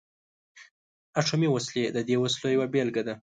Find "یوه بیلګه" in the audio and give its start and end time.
2.55-3.01